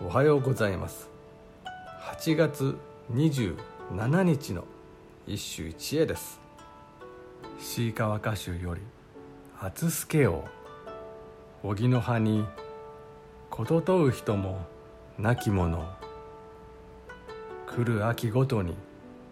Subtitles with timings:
[0.00, 1.08] おはようございます。
[2.02, 2.78] 8月
[3.12, 4.64] 27日の
[5.26, 6.38] 一首一会です。
[7.58, 8.80] 椎川歌集より
[9.60, 10.44] 「厚助を
[11.64, 12.46] 荻の葉に
[13.50, 14.60] こととう人も
[15.18, 15.84] 亡き者
[17.66, 18.76] 来る秋ごとに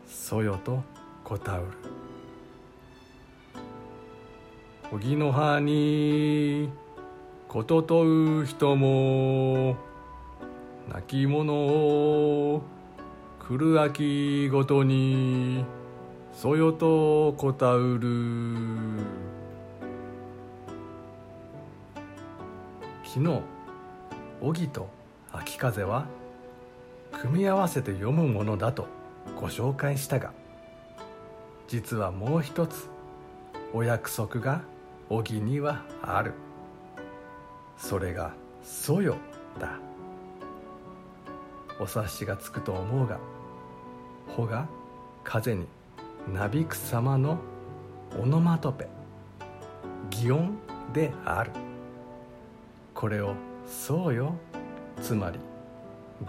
[0.09, 0.83] そよと
[1.23, 1.67] こたうる。
[4.91, 6.71] 荻の葉に
[7.47, 8.03] ことと
[8.41, 9.77] う人も
[10.89, 12.63] 泣き者を
[13.41, 15.65] 来る秋ごとに
[16.33, 19.05] そよとこたうる。
[23.05, 23.41] 昨日
[24.43, 24.89] 荻と
[25.33, 26.07] 秋風は
[27.13, 28.87] 組み合わせて読むものだと
[29.41, 30.33] ご紹介したが
[31.67, 32.91] 実はもう一つ
[33.73, 34.63] お約束が
[35.09, 36.35] 荻にはある。
[37.79, 39.17] それが「そよ」
[39.59, 39.86] だ。
[41.79, 43.19] お察しがつくと思うが
[44.29, 44.67] 穂が
[45.25, 45.67] 風に
[46.33, 47.39] なびく様の
[48.19, 48.89] オノマトペ
[50.11, 50.59] 擬音
[50.93, 51.51] である。
[52.95, 53.35] これを
[53.67, 54.35] 「そうよ」
[55.03, 55.39] つまり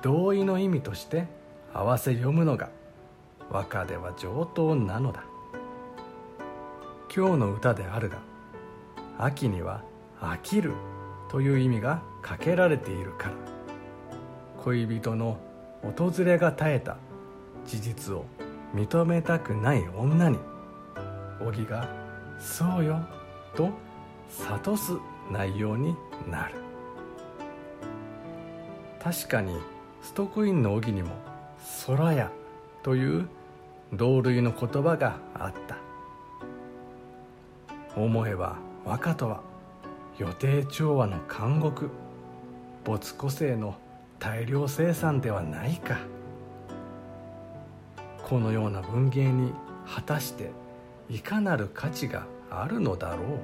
[0.02, 1.28] 同意の意味として
[1.74, 2.70] 合わせ読むのが
[3.50, 5.24] 和歌では上等なのだ。
[7.16, 8.18] 今日の歌であるが
[9.18, 9.82] 秋には
[10.20, 10.74] 「飽きる」
[11.30, 13.57] という意味がかけられているから。
[14.68, 15.38] 恋人の
[15.82, 16.98] 訪れが絶えた。
[17.66, 18.26] 事実を
[18.76, 20.38] 認めたくない女に。
[21.40, 21.88] 小木が
[22.38, 23.00] 「そうよ」
[23.56, 23.70] と
[24.46, 24.92] 諭す
[25.32, 25.96] 内容に
[26.30, 26.56] なる。
[29.02, 29.58] 確かに
[30.02, 31.12] ストックインの小木にも
[31.88, 32.30] 「空や」
[32.84, 33.30] という
[33.94, 35.78] 同類の言葉があった。
[37.96, 39.42] 思えば和歌とは
[40.18, 41.90] 予定調和の監獄。
[42.84, 43.76] 没個性の
[44.20, 45.98] 大量生産ではないか。
[48.24, 49.54] このような文芸に
[49.88, 50.52] 果たして
[51.10, 53.40] いかなる価値があるのだろう。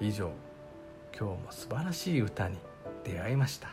[0.00, 0.30] 以上
[1.18, 2.58] 今日も素晴らしい歌に
[3.04, 3.68] 出会いました。